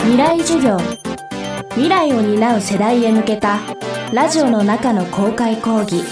[0.00, 0.78] 未来授業。
[1.70, 3.58] 未来を担う世代へ向けた
[4.12, 6.02] ラジオの中の公開講義。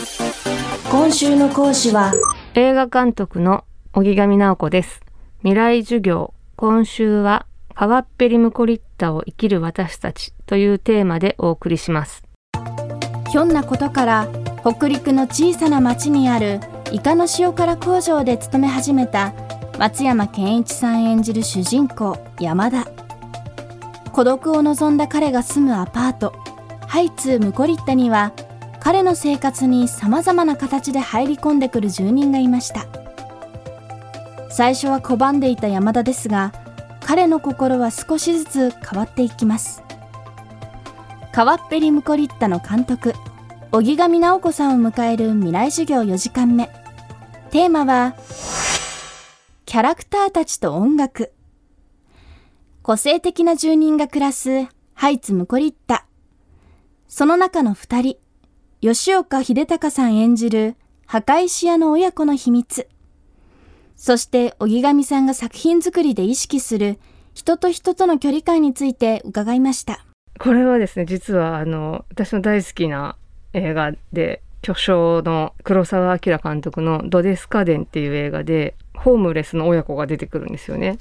[0.90, 2.12] 今週の講師は
[2.54, 5.00] 映画監督の荻上直子です。
[5.38, 12.23] 未来授業今週は川っぺりムコリッタを生きる私たちというテーマでお送りします。
[13.30, 14.29] ひょんなことから
[14.61, 16.61] 北陸の小さな町にある
[16.93, 19.32] イカの塩辛工場で勤め始めた
[19.79, 22.95] 松山ケンイチさん演じる主人公山田
[24.16, 26.32] 孤独を望んだ彼が住むアパート。
[26.88, 28.32] ハイツムコリッタには
[28.80, 32.87] 彼の生活に様々な形で入り込んでくる住人がいました。
[34.48, 36.55] 最初は拒んでいた山田ですが
[37.05, 39.83] 彼の心は少しずつ変わっていきます。
[41.30, 43.12] 川っぺりムコリッタの監督
[43.71, 46.71] 荻上直子さんを迎える未来授業4時間目。
[47.51, 48.16] テーマは
[49.66, 51.36] キャラクターたちと音楽。
[52.87, 56.07] 個性的な住人が暮らすハイツムコリッタ。
[57.09, 58.16] その中の二人
[58.80, 62.87] 吉岡秀隆さん演じる墓石屋の親子の秘密。
[63.97, 67.00] そして荻上さんが作品作りで意識する
[67.34, 70.06] 人と人との距離感について伺いました。
[70.38, 73.16] これはですね実はあの私の大好きな
[73.53, 80.98] 映画で巨匠の黒澤明監督の「ドデスカデン」っていう映画でホームレスの親子が出てくるんですよね。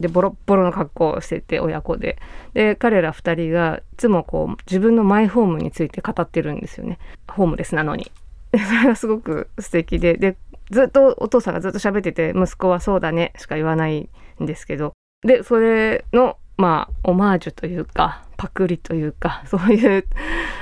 [0.00, 2.18] でボロッボロの格好をしてて親子で。
[2.54, 6.98] で彼ら2人がいつもこう自分のマイホームについて語ってるんですよね。
[7.28, 8.10] ホームレスなのに。
[8.52, 10.14] それがすごく素敵で。
[10.14, 10.36] で
[10.70, 14.08] ずっとお父さんがずっと喋ってて息子はそうだねしか言わない
[14.42, 14.92] んですけど。
[15.22, 20.04] でそれのまあオマージュというかパクリというか そういう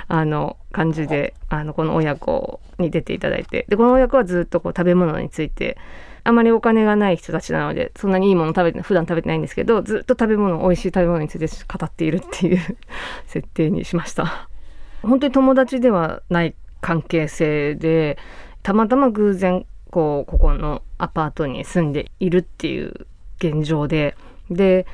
[0.09, 3.67] あの感じであのこの親子に出ていただいて。
[3.69, 5.77] でこの親子はずっとこう食べ物について
[6.27, 12.60] あまりお金がない人たちなのでそんなにいいもの食べて普段食べてないんですけどずっと食べ物美味しい食べ物について語っているっていう
[13.27, 14.48] 設定にしました。
[15.02, 18.18] 本当に友達ではない関係性で
[18.62, 23.06] たまたま偶然こうここのアパートに住んでいるっていう
[23.39, 24.17] 現状で
[24.51, 24.86] で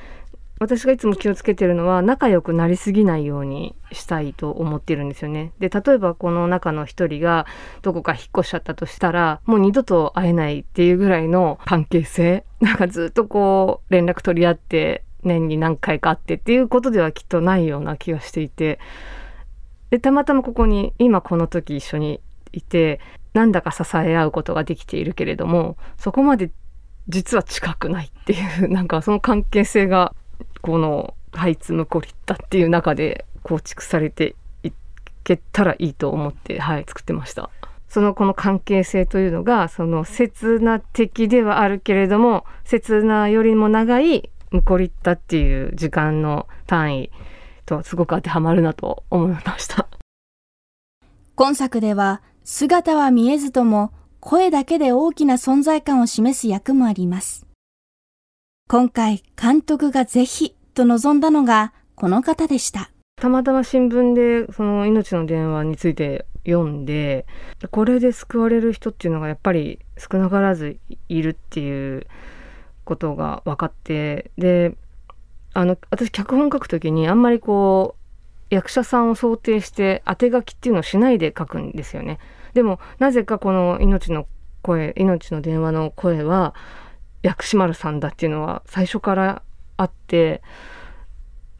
[0.62, 5.52] 私がいつも気をつけてるのは仲良くなりすぎないようにしたいと思ってるんですよね。
[5.58, 7.46] で例えばこの中の一人が
[7.82, 18.78] どこか引っ越しちゃったとしたらもう二度と会えないっていうぐらいの関係性なんかずっとこう連絡取り合って年に何回か会ってっていうことではきっとないような気がしていて
[19.90, 22.20] でたまたまここに今この時一緒に
[22.52, 23.00] いて
[23.34, 26.50] なんだか支え合うことができているけれどもそこまで
[27.08, 30.14] 実は近くないっていうなんかその関係性が
[30.60, 34.72] このハイツムコリッタっていう中で構築されてい
[35.25, 37.50] けたらいいと思って、はい、作ってました。
[37.88, 47.10] そのこの関係性というのがその刹那的ではあるけれども刹那よりも長いムコリッタっていう時間の単位
[47.66, 49.88] とすごく当てはまるなと思いました
[51.34, 57.47] 今作では姿は見えずとも声だけで大きな存在感を示す役もあります
[58.72, 62.90] 今回監督がぜひと望んだのがこの方でした。
[63.16, 67.26] たまたま新聞でその命の電話について読んで
[67.70, 70.78] これで救われる人っていうのがやっぱり少なからず
[71.10, 72.06] いるっていう
[72.86, 74.74] ことが分かってで
[75.52, 77.96] あの私脚本書く時にあんまりこ
[78.50, 82.18] う役者さんを想定して当て書きっていうのをしないで書くんですよね。
[82.54, 84.26] でもなぜかこの命の
[84.62, 86.54] 声命の電話の声は
[87.22, 89.42] 薬師丸さんだっていうのは最初から
[89.76, 90.42] あって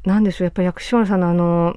[0.05, 1.77] 何でしょうやっぱり薬師丸さんのあの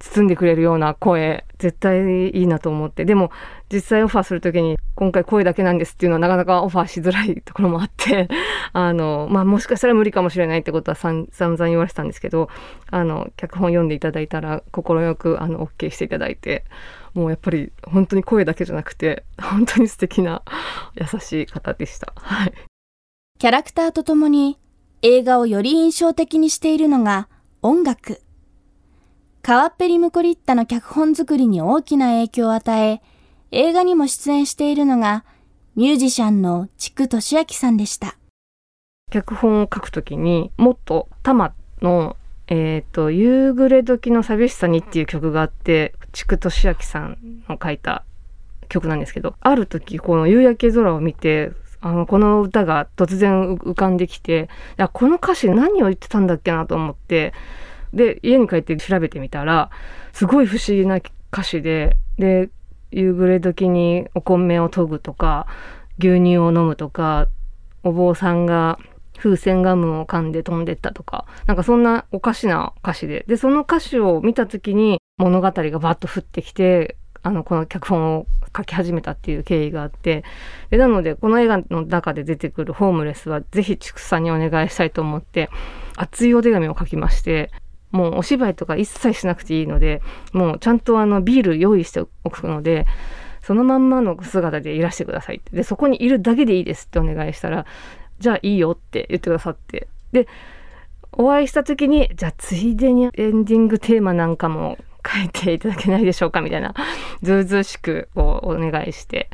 [0.00, 3.30] 包んでくれるような声絶対いいなと思ってでも
[3.70, 8.28] 実際オファーする時に今回声だけなんですっていうのはなかなかオファーしづらいところもあって
[8.72, 12.48] あの、まあ、もしかしたら無理かもしれないってことは散々言われてたんですけど
[12.90, 16.64] あの脚本読んでいただいたら快くあの OK していただいて
[17.12, 20.42] もうやっぱり本当に声だけじゃなくて本当に素敵な
[20.94, 22.14] 優しい方でした。
[22.16, 22.69] はい
[23.40, 24.58] キャラクターと共に
[25.00, 27.26] 映画をより印象的にしているのが
[27.62, 28.20] 音楽。
[29.40, 33.00] 川っぺりムコリッタの脚本作りに大きな影響を与え、
[33.50, 35.24] 映画にも出演しているのが
[35.74, 38.18] ミュージシャンの千久俊明さんでした。
[39.10, 47.16] 脚本を書くときにもっとタマのえ、ー、と、夕暮れ時の寂しさにっていう曲があって、千久俊明さん
[47.48, 48.04] の書いた
[48.68, 54.48] 曲なんですけど、ある時この夕焼け空を見て、あのこの歌が突然浮かんできて
[54.78, 57.32] いやこの歌詞何を言ってたんだっけなと思って
[57.92, 59.70] で家に帰って調べてみたら
[60.12, 61.00] すごい不思議な
[61.32, 62.50] 歌詞でで
[62.90, 65.46] 夕暮れ時にお米を研ぐとか
[65.98, 67.28] 牛乳を飲むとか
[67.82, 68.78] お坊さんが
[69.20, 73.24] 風船ガムを噛んで飛んでったとか、なんかそんなおかしな歌詞で。
[73.28, 78.26] で、その歌詞を見た時に物語がバッと降ってきて、あの、この脚本を
[78.56, 80.24] 書き始めたっていう経緯があって、
[80.70, 85.50] で、なので、この映画の中で出てくるホームレスは、ぜひ畜産にお願いしたいと思って、
[85.96, 87.50] 熱いお手紙を書きまして、
[87.90, 90.00] もうお芝居とか一切しなくていいので、
[90.32, 92.86] もうちゃんとあのビール用意しておくので、
[93.42, 95.56] そのまんまの姿でいらしてくださいって。
[95.56, 97.66] で、そこにいるだけでいいですってお願いしたら、
[98.18, 99.88] じゃあいいよって言ってくださって。
[100.12, 100.28] で、
[101.12, 106.74] お会いした時に、じゃあついでにエンディングテーマなんかも書いていただけないでしょうかみたいな、
[107.22, 109.30] ずうずうしくこうお願いして。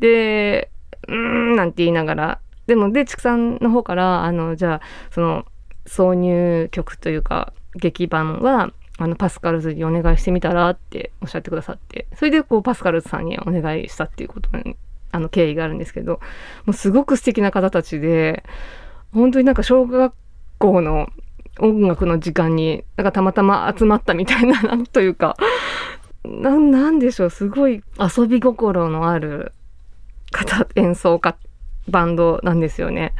[0.00, 0.70] で、
[1.08, 4.80] うーんなんて言いながら、でも、で、畜産の方から、あの、じゃあ、
[5.10, 5.44] その、
[5.86, 14.76] 挿入曲というか、劇版は、あの、パスカルズにお願いしてみたらっておっしゃってくださって、それでこう、パスカルズさんにお願いしたっていうことに、
[15.12, 16.20] あの、経緯があるんですけど、
[16.64, 18.44] もうすごく素敵な方たちで、
[19.12, 20.14] 本当になんか小学
[20.58, 21.08] 校の
[21.60, 25.36] 音楽の時間に、なんかたまたま集まったみたいな、 なんというか、
[26.24, 29.52] な、なんでしょう、すごい遊び心のある
[30.32, 31.36] 方、演奏家、
[31.88, 33.12] バンドなんですよね。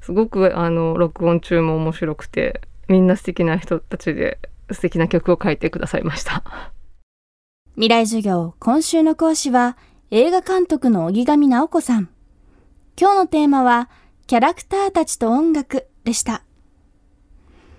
[0.00, 4.38] すごく、あの、録音中も面白くて、みんな素敵な人たちで
[4.70, 6.42] 素敵な曲を書いてくださいました。
[7.74, 9.78] 未来授業、今週の講師は
[10.10, 12.10] 映画監督の荻上直子さん。
[13.00, 13.88] 今日のテーマは
[14.26, 16.42] キャラクターたちと音楽でした。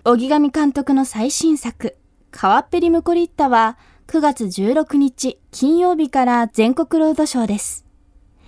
[0.06, 1.96] 荻上監督の最新作、
[2.30, 3.78] カワッペリムコリッタは
[4.08, 7.86] 9月16日金曜日から全国ロードショーです。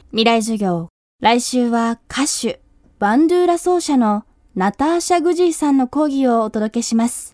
[0.09, 0.89] 未来授業、
[1.21, 2.59] 来週は歌手、
[2.99, 7.33] バンドゥーラ奏者のナターシャ・グジーさんの講義をお届けします。